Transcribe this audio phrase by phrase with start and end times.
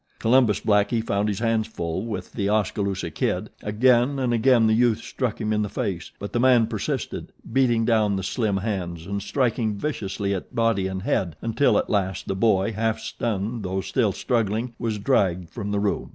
[0.17, 3.51] Columbus Blackie found his hands full with The Oskaloosa Kid.
[3.61, 7.85] Again and again the youth struck him in the face; but the man persisted, beating
[7.85, 12.35] down the slim hands and striking viciously at body and head until, at last, the
[12.35, 16.09] boy, half stunned though still struggling, was dragged from the room.